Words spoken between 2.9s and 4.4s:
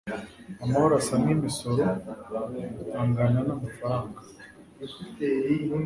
angana n amafaranga